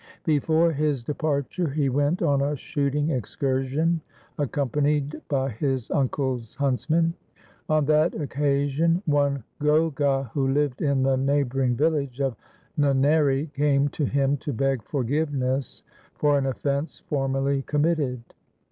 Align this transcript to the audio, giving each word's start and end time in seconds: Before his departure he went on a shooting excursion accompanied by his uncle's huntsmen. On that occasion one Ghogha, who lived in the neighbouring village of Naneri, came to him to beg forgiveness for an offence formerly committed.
Before 0.25 0.71
his 0.73 1.03
departure 1.03 1.69
he 1.69 1.87
went 1.87 2.23
on 2.23 2.41
a 2.41 2.55
shooting 2.55 3.11
excursion 3.11 4.01
accompanied 4.39 5.21
by 5.29 5.49
his 5.51 5.91
uncle's 5.91 6.55
huntsmen. 6.55 7.13
On 7.69 7.85
that 7.85 8.15
occasion 8.15 9.03
one 9.05 9.43
Ghogha, 9.61 10.31
who 10.33 10.47
lived 10.47 10.81
in 10.81 11.03
the 11.03 11.17
neighbouring 11.17 11.75
village 11.75 12.19
of 12.19 12.35
Naneri, 12.79 13.53
came 13.53 13.89
to 13.89 14.05
him 14.05 14.37
to 14.37 14.51
beg 14.51 14.81
forgiveness 14.85 15.83
for 16.15 16.35
an 16.35 16.47
offence 16.47 17.01
formerly 17.07 17.61
committed. 17.61 18.23